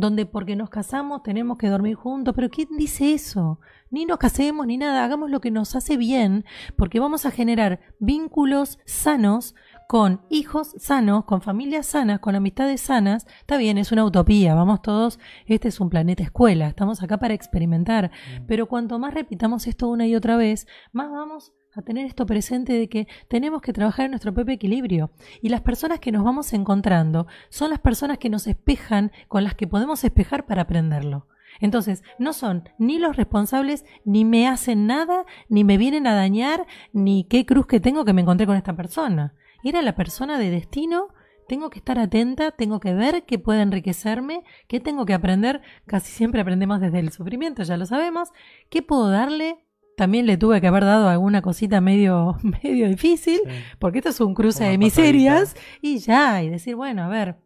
Donde 0.00 0.26
porque 0.26 0.56
nos 0.56 0.70
casamos 0.70 1.22
tenemos 1.22 1.58
que 1.58 1.68
dormir 1.68 1.94
juntos. 1.94 2.34
Pero 2.34 2.48
¿quién 2.48 2.68
dice 2.76 3.12
eso? 3.12 3.60
Ni 3.90 4.06
nos 4.06 4.18
casemos 4.18 4.66
ni 4.66 4.78
nada. 4.78 5.04
Hagamos 5.04 5.30
lo 5.30 5.40
que 5.40 5.50
nos 5.50 5.76
hace 5.76 5.96
bien 5.96 6.44
porque 6.76 7.00
vamos 7.00 7.26
a 7.26 7.30
generar 7.30 7.80
vínculos 7.98 8.78
sanos 8.86 9.54
con 9.90 10.20
hijos 10.30 10.74
sanos, 10.78 11.24
con 11.24 11.42
familias 11.42 11.84
sanas, 11.84 12.20
con 12.20 12.36
amistades 12.36 12.80
sanas. 12.80 13.26
Está 13.40 13.56
bien, 13.56 13.76
es 13.76 13.92
una 13.92 14.04
utopía. 14.04 14.54
Vamos 14.54 14.82
todos. 14.82 15.18
Este 15.46 15.68
es 15.68 15.80
un 15.80 15.90
planeta 15.90 16.22
escuela. 16.22 16.68
Estamos 16.68 17.02
acá 17.02 17.18
para 17.18 17.34
experimentar. 17.34 18.10
Mm. 18.10 18.46
Pero 18.46 18.66
cuanto 18.66 18.98
más 18.98 19.12
repitamos 19.12 19.66
esto 19.66 19.88
una 19.88 20.06
y 20.06 20.14
otra 20.14 20.36
vez, 20.36 20.66
más 20.92 21.10
vamos 21.10 21.52
a 21.74 21.82
tener 21.82 22.06
esto 22.06 22.26
presente 22.26 22.72
de 22.72 22.88
que 22.88 23.06
tenemos 23.28 23.62
que 23.62 23.72
trabajar 23.72 24.06
en 24.06 24.12
nuestro 24.12 24.34
propio 24.34 24.54
equilibrio. 24.54 25.10
Y 25.40 25.48
las 25.48 25.60
personas 25.60 26.00
que 26.00 26.12
nos 26.12 26.24
vamos 26.24 26.52
encontrando 26.52 27.26
son 27.48 27.70
las 27.70 27.78
personas 27.78 28.18
que 28.18 28.30
nos 28.30 28.46
espejan, 28.46 29.12
con 29.28 29.44
las 29.44 29.54
que 29.54 29.66
podemos 29.66 30.04
espejar 30.04 30.46
para 30.46 30.62
aprenderlo. 30.62 31.26
Entonces, 31.60 32.02
no 32.18 32.32
son 32.32 32.68
ni 32.78 32.98
los 32.98 33.16
responsables, 33.16 33.84
ni 34.04 34.24
me 34.24 34.48
hacen 34.48 34.86
nada, 34.86 35.24
ni 35.48 35.64
me 35.64 35.78
vienen 35.78 36.06
a 36.06 36.14
dañar, 36.14 36.66
ni 36.92 37.24
qué 37.24 37.44
cruz 37.44 37.66
que 37.66 37.80
tengo 37.80 38.04
que 38.04 38.12
me 38.12 38.22
encontré 38.22 38.46
con 38.46 38.56
esta 38.56 38.76
persona. 38.76 39.34
Era 39.62 39.82
la 39.82 39.94
persona 39.94 40.38
de 40.38 40.50
destino 40.50 41.08
tengo 41.50 41.68
que 41.68 41.80
estar 41.80 41.98
atenta, 41.98 42.52
tengo 42.52 42.78
que 42.78 42.94
ver 42.94 43.24
qué 43.24 43.40
puede 43.40 43.62
enriquecerme, 43.62 44.44
qué 44.68 44.78
tengo 44.78 45.04
que 45.04 45.14
aprender. 45.14 45.62
Casi 45.84 46.12
siempre 46.12 46.40
aprendemos 46.40 46.80
desde 46.80 47.00
el 47.00 47.10
sufrimiento, 47.10 47.64
ya 47.64 47.76
lo 47.76 47.86
sabemos. 47.86 48.28
¿Qué 48.68 48.82
puedo 48.82 49.10
darle? 49.10 49.58
También 50.00 50.24
le 50.24 50.38
tuve 50.38 50.62
que 50.62 50.66
haber 50.66 50.86
dado 50.86 51.10
alguna 51.10 51.42
cosita 51.42 51.82
medio, 51.82 52.38
medio 52.64 52.88
difícil, 52.88 53.38
Sí. 53.44 53.50
porque 53.78 53.98
esto 53.98 54.08
es 54.08 54.20
un 54.22 54.32
cruce 54.32 54.62
Una 54.62 54.70
de 54.70 54.78
miserias 54.78 55.54
y 55.82 55.98
ya, 55.98 56.42
y 56.42 56.48
decir, 56.48 56.74
bueno, 56.74 57.02
a 57.02 57.08
ver, 57.08 57.36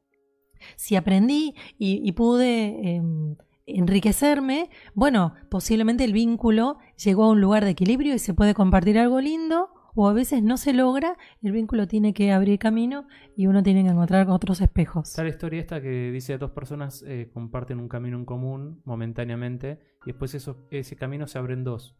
si 0.77 0.95
aprendí 0.95 1.57
y, 1.79 2.01
y 2.09 2.13
pude 2.13 2.95
em, 2.95 3.35
enriquecerme, 3.67 4.71
bueno, 4.95 5.35
posiblemente 5.51 6.05
el 6.05 6.13
vínculo 6.13 6.79
llegó 7.05 7.25
a 7.25 7.31
un 7.31 7.41
lugar 7.41 7.65
de 7.65 7.73
equilibrio 7.73 8.15
y 8.15 8.21
se 8.21 8.35
puede 8.35 8.55
compartir 8.55 9.01
algo 9.01 9.21
lindo, 9.21 9.71
o 9.97 10.09
a 10.09 10.13
veces 10.13 10.41
no 10.45 10.57
se 10.57 10.73
logra, 10.73 11.17
el 11.43 11.51
vínculo 11.51 11.89
tiene 11.89 12.15
que 12.15 12.31
abrir 12.31 12.61
camino 12.61 13.09
y 13.37 13.49
uno 13.49 13.65
tiene 13.65 13.83
que 13.83 13.91
encontrar 13.91 14.29
otros 14.31 14.61
espejos. 14.61 15.19
La 15.19 15.29
historia 15.29 15.59
esta 15.61 15.81
que 15.83 16.13
dice 16.13 16.39
dos 16.39 16.53
personas 16.53 17.03
eh, 17.05 17.31
comparten 17.35 17.81
un 17.81 17.89
camino 17.89 18.17
en 18.17 18.25
común 18.25 18.81
momentáneamente 18.85 19.81
y 20.05 20.11
después 20.13 20.35
eso, 20.37 20.69
ese 20.71 20.95
camino 20.95 21.27
se 21.27 21.39
abre 21.39 21.55
en 21.55 21.65
dos. 21.65 21.97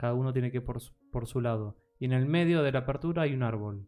Cada 0.00 0.14
uno 0.14 0.32
tiene 0.32 0.50
que 0.50 0.56
ir 0.58 0.64
por, 0.64 0.80
su- 0.80 0.94
por 1.12 1.26
su 1.26 1.42
lado. 1.42 1.76
Y 1.98 2.06
en 2.06 2.12
el 2.14 2.24
medio 2.24 2.62
de 2.62 2.72
la 2.72 2.78
apertura 2.80 3.22
hay 3.24 3.34
un 3.34 3.42
árbol. 3.42 3.86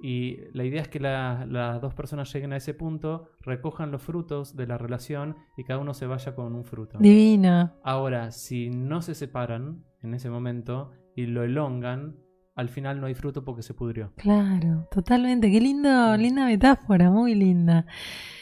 Y 0.00 0.36
la 0.52 0.62
idea 0.64 0.82
es 0.82 0.88
que 0.88 1.00
la- 1.00 1.44
las 1.48 1.80
dos 1.80 1.94
personas 1.94 2.32
lleguen 2.32 2.52
a 2.52 2.58
ese 2.58 2.74
punto, 2.74 3.30
recojan 3.40 3.90
los 3.90 4.02
frutos 4.02 4.54
de 4.54 4.68
la 4.68 4.78
relación 4.78 5.36
y 5.56 5.64
cada 5.64 5.80
uno 5.80 5.94
se 5.94 6.06
vaya 6.06 6.34
con 6.36 6.54
un 6.54 6.64
fruto. 6.64 6.98
Divino. 7.00 7.72
Ahora, 7.82 8.30
si 8.30 8.70
no 8.70 9.02
se 9.02 9.16
separan 9.16 9.82
en 10.02 10.14
ese 10.14 10.30
momento 10.30 10.92
y 11.16 11.26
lo 11.26 11.42
elongan, 11.42 12.14
al 12.54 12.68
final 12.68 13.00
no 13.00 13.06
hay 13.06 13.14
fruto 13.14 13.44
porque 13.44 13.62
se 13.62 13.74
pudrió. 13.74 14.12
Claro, 14.16 14.86
totalmente. 14.92 15.50
Qué 15.50 15.60
lindo, 15.60 16.16
linda 16.16 16.46
metáfora, 16.46 17.10
muy 17.10 17.34
linda. 17.34 17.84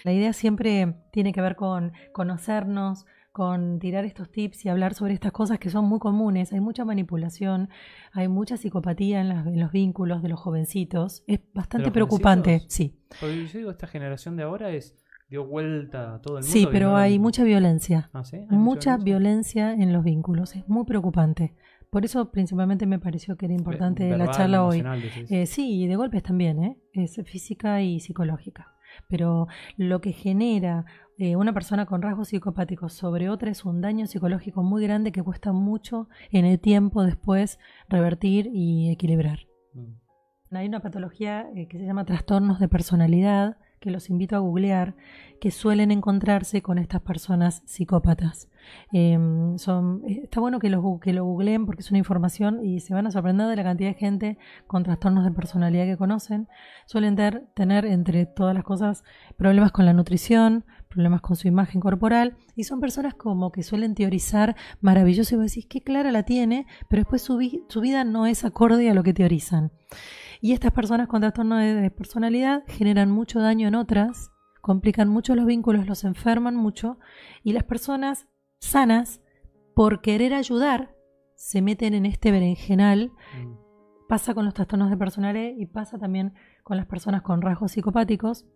La 0.05 0.13
idea 0.13 0.33
siempre 0.35 0.97
tiene 1.13 1.33
que 1.33 1.41
ver 1.41 1.57
con 1.57 1.93
conocernos, 2.13 3.07
con 3.35 3.81
tirar 3.81 4.05
estos 4.05 4.31
tips 4.31 4.65
y 4.65 4.69
hablar 4.69 4.95
sobre 4.95 5.13
estas 5.13 5.33
cosas 5.33 5.59
que 5.59 5.69
son 5.69 5.87
muy 5.87 5.99
comunes. 5.99 6.53
Hay 6.53 6.61
mucha 6.61 6.85
manipulación, 6.85 7.69
hay 8.13 8.29
mucha 8.29 8.57
psicopatía 8.57 9.21
en, 9.21 9.29
las- 9.29 9.45
en 9.49 9.59
los 9.59 9.73
vínculos 9.73 10.23
de 10.23 10.29
los 10.29 10.39
jovencitos. 10.39 11.25
Es 11.27 11.41
bastante 11.53 11.91
preocupante, 11.91 12.51
jovencitos? 12.61 12.73
sí. 12.73 12.97
Porque 13.21 13.47
yo 13.49 13.59
digo, 13.59 13.71
esta 13.73 13.89
generación 13.89 14.37
de 14.37 14.45
ahora 14.45 14.71
es 14.71 14.97
dio 15.29 15.45
vuelta 15.45 16.15
a 16.15 16.21
todo 16.23 16.39
el 16.39 16.45
mundo. 16.45 16.53
Sí, 16.53 16.69
pero 16.71 16.91
no 16.91 16.97
hay 16.97 17.19
mucha 17.19 17.43
violencia. 17.43 18.09
Ah, 18.13 18.23
¿sí? 18.23 18.37
¿Hay 18.49 18.57
Mucha 18.57 18.97
violencia 18.99 19.73
en 19.73 19.93
los 19.93 20.05
vínculos. 20.05 20.55
Es 20.55 20.69
muy 20.69 20.85
preocupante. 20.85 21.57
Por 21.91 22.05
eso 22.05 22.31
principalmente 22.31 22.87
me 22.87 23.01
pareció 23.01 23.37
que 23.37 23.47
era 23.47 23.55
importante 23.55 24.17
la 24.17 24.31
charla 24.31 24.65
hoy. 24.65 24.85
Eh, 25.29 25.47
sí, 25.47 25.83
y 25.83 25.87
de 25.89 25.97
golpes 25.97 26.23
también, 26.23 26.63
¿eh? 26.63 26.79
es 26.93 27.21
física 27.25 27.83
y 27.83 27.99
psicológica. 27.99 28.74
Pero 29.09 29.47
lo 29.77 30.01
que 30.01 30.13
genera 30.13 30.85
eh, 31.17 31.37
una 31.37 31.53
persona 31.53 31.87
con 31.87 32.03
rasgos 32.03 32.29
psicopáticos 32.29 32.93
sobre 32.93 33.29
otra 33.29 33.51
es 33.51 33.65
un 33.65 33.81
daño 33.81 34.07
psicológico 34.07 34.63
muy 34.63 34.83
grande 34.83 35.13
que 35.13 35.23
cuesta 35.23 35.53
mucho 35.53 36.09
en 36.31 36.45
el 36.45 36.59
tiempo 36.59 37.05
después 37.05 37.59
revertir 37.89 38.51
y 38.53 38.91
equilibrar. 38.91 39.41
Mm. 39.75 40.57
Hay 40.57 40.69
una 40.69 40.81
patología 40.81 41.49
eh, 41.55 41.67
que 41.69 41.79
se 41.79 41.85
llama 41.85 42.05
trastornos 42.05 42.61
de 42.61 42.69
personalidad, 42.69 43.59
que 43.81 43.91
los 43.91 44.09
invito 44.09 44.37
a 44.37 44.41
googlear, 44.41 44.97
que 45.41 45.51
suelen 45.51 45.91
encontrarse 45.91 46.63
con 46.63 46.79
estas 46.79 47.03
personas 47.03 47.63
psicópatas. 47.67 48.49
Eh, 48.93 49.19
son, 49.57 50.03
eh, 50.07 50.21
está 50.25 50.41
bueno 50.41 50.59
que 50.59 50.71
lo, 50.71 50.99
que 51.01 51.13
lo 51.13 51.25
googleen 51.25 51.67
porque 51.67 51.83
es 51.83 51.91
una 51.91 51.99
información 51.99 52.65
y 52.65 52.81
se 52.81 52.95
van 52.95 53.07
a 53.07 53.11
sorprender 53.11 53.49
de 53.49 53.57
la 53.57 53.65
cantidad 53.65 53.91
de 53.91 53.95
gente 53.95 54.39
con 54.67 54.83
trastornos 54.83 55.25
de 55.25 55.33
personalidad 55.33 55.85
que 55.85 55.97
conocen. 55.97 56.49
Suelen 56.87 57.17
tener, 57.17 57.85
entre 57.87 58.27
todas 58.27 58.55
las 58.55 58.65
cosas, 58.65 59.05
problemas 59.37 59.73
con 59.73 59.85
la 59.85 59.93
nutrición, 59.93 60.65
problemas 60.89 61.21
con 61.23 61.37
su 61.37 61.49
imagen 61.49 61.81
corporal 61.81 62.37
y 62.55 62.65
son 62.65 62.81
personas 62.81 63.15
como 63.15 63.51
que 63.51 63.63
suelen 63.63 63.95
teorizar 63.95 64.55
maravilloso 64.81 65.35
y 65.35 65.39
vos 65.39 65.53
decís, 65.53 65.67
clara 65.85 66.13
la 66.13 66.23
tiene, 66.23 66.67
pero 66.89 67.01
después 67.01 67.23
su, 67.23 67.41
su 67.69 67.81
vida 67.81 68.05
no 68.05 68.27
es 68.27 68.45
acorde 68.45 68.89
a 68.91 68.95
lo 68.95 69.03
que 69.03 69.15
teorizan. 69.15 69.73
Y 70.41 70.53
estas 70.53 70.73
personas 70.73 71.09
con 71.09 71.21
trastorno 71.21 71.57
de 71.57 71.91
personalidad 71.91 72.65
generan 72.67 73.11
mucho 73.11 73.41
daño 73.41 73.67
en 73.67 73.75
otras, 73.75 74.31
complican 74.61 75.09
mucho 75.09 75.35
los 75.35 75.47
vínculos, 75.47 75.87
los 75.87 76.05
enferman 76.05 76.57
mucho, 76.57 76.99
y 77.43 77.53
las 77.53 77.65
personas 77.65 78.27
sanas, 78.61 79.21
por 79.75 80.01
querer 80.01 80.35
ayudar, 80.35 80.95
se 81.35 81.63
meten 81.63 81.95
en 81.95 82.07
este 82.07 82.31
berenjenal. 82.31 83.13
Mm. 83.39 83.65
Pasa 84.09 84.35
con 84.35 84.45
los 84.45 84.55
trastornos 84.55 84.91
de 84.91 84.97
personalidad 84.97 85.57
y 85.57 85.67
pasa 85.67 85.99
también 85.99 86.35
con 86.63 86.77
las 86.77 86.87
personas 86.87 87.23
con 87.23 87.43
rasgos 87.43 87.73
psicopáticos, 87.73 88.47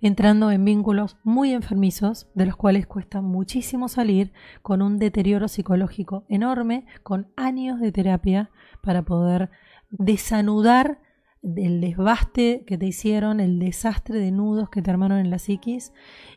entrando 0.00 0.50
en 0.50 0.64
vínculos 0.64 1.16
muy 1.24 1.52
enfermizos, 1.52 2.28
de 2.34 2.46
los 2.46 2.56
cuales 2.56 2.86
cuesta 2.86 3.20
muchísimo 3.20 3.88
salir, 3.88 4.32
con 4.62 4.82
un 4.82 4.98
deterioro 4.98 5.48
psicológico 5.48 6.24
enorme, 6.28 6.86
con 7.02 7.32
años 7.36 7.80
de 7.80 7.92
terapia 7.92 8.50
para 8.82 9.02
poder 9.02 9.50
desanudar 9.90 11.00
el 11.42 11.80
desbaste 11.80 12.64
que 12.66 12.76
te 12.76 12.86
hicieron, 12.86 13.40
el 13.40 13.58
desastre 13.58 14.18
de 14.18 14.30
nudos 14.30 14.68
que 14.70 14.82
te 14.82 14.90
armaron 14.90 15.18
en 15.18 15.30
la 15.30 15.38
psiquis 15.38 15.92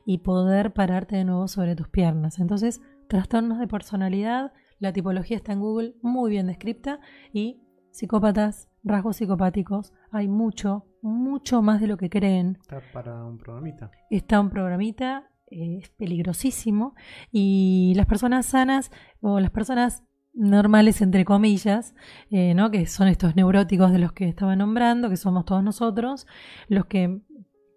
y 0.06 0.20
poder 0.20 0.74
pararte 0.74 1.16
de 1.16 1.26
nuevo 1.26 1.48
sobre 1.48 1.76
tus 1.76 1.90
piernas. 1.90 2.40
Entonces, 2.40 2.82
trastornos 3.08 3.60
de 3.60 3.68
personalidad, 3.68 4.54
la 4.80 4.94
tipología 4.94 5.38
está 5.38 5.54
en 5.54 5.60
Google 5.60 5.96
muy 6.02 6.32
bien 6.32 6.48
descripta 6.48 7.00
y 7.34 7.60
psicópatas, 7.92 8.70
rasgos 8.84 9.18
psicopáticos, 9.18 9.94
hay 10.12 10.28
mucho, 10.28 10.86
mucho 11.02 11.62
más 11.62 11.80
de 11.80 11.88
lo 11.88 11.98
que 11.98 12.10
creen. 12.10 12.58
Está 12.62 12.82
para 12.92 13.24
un 13.26 13.38
programita. 13.38 13.92
Está 14.10 14.40
un 14.40 14.50
programita, 14.50 15.30
eh, 15.52 15.80
es 15.82 15.90
peligrosísimo 15.90 16.96
y 17.32 17.94
las 17.96 18.08
personas 18.08 18.46
sanas 18.48 18.92
o 19.22 19.40
las 19.40 19.52
personas 19.52 20.04
normales 20.34 21.02
entre 21.02 21.26
comillas, 21.26 21.96
eh, 22.30 22.54
¿no? 22.54 22.72
que 22.72 22.86
son 22.88 23.08
estos 23.08 23.36
neuróticos 23.36 23.92
de 23.92 24.00
los 24.00 24.14
que 24.14 24.28
estaba 24.28 24.56
nombrando, 24.56 25.10
que 25.10 25.18
somos 25.18 25.46
todos 25.46 25.64
nosotros, 25.64 26.28
los 26.68 26.86
que 26.86 27.22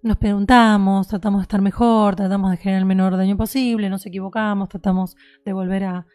nos 0.03 0.17
preguntamos, 0.19 1.09
tratamos 1.09 1.41
de 1.41 1.43
estar 1.43 1.61
mejor, 1.61 2.17
tratamos 2.17 2.51
de 2.51 2.57
generar 2.57 2.81
el 2.81 2.87
menor 2.87 3.17
daño 3.17 3.37
posible, 3.37 3.91
nos 3.91 4.07
equivocamos, 4.07 4.69
tratamos 4.69 5.17
de 5.45 5.53
volver 5.53 5.85
a, 5.85 6.07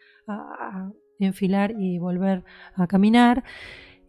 enfilar 1.18 1.72
y 1.78 1.98
volver 1.98 2.42
a 2.74 2.86
caminar. 2.88 3.44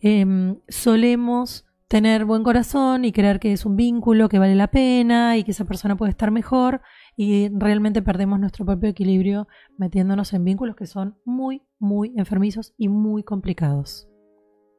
Em, 0.02 0.58
solemos 0.68 1.66
tener 1.88 2.26
buen 2.26 2.44
corazón 2.44 3.06
y 3.06 3.12
creer 3.12 3.40
que 3.40 3.52
es 3.52 3.66
un 3.66 3.76
vínculo 3.76 4.30
que 4.30 4.40
vale 4.40 4.56
la 4.56 4.68
pena 4.68 5.38
y 5.38 5.44
que 5.44 5.52
esa 5.52 5.66
persona 5.66 5.96
puede 5.96 6.10
estar 6.10 6.32
mejor 6.32 6.82
y 7.16 7.50
realmente 7.50 8.02
perdemos 8.02 8.40
nuestro 8.40 8.66
propio 8.66 8.90
equilibrio 8.90 9.48
metiéndonos 9.78 10.34
en 10.34 10.44
vínculos 10.46 10.76
que 10.76 10.88
son 10.88 11.18
muy, 11.26 11.64
muy 11.80 12.14
enfermizos 12.18 12.74
y 12.78 12.88
muy 12.90 13.24
complicados. 13.24 14.10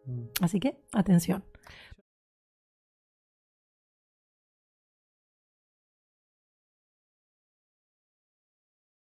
Mm. 0.06 0.22
Así 0.40 0.60
que, 0.60 0.80
atención. 0.92 1.44